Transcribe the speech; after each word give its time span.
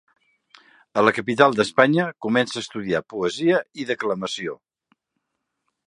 A 1.01 1.03
la 1.07 1.13
capital 1.17 1.53
d'Espanya 1.59 2.07
comença 2.27 2.57
a 2.59 2.63
estudiar 2.65 3.05
poesia 3.15 3.61
i 3.85 3.87
declamació. 3.93 4.57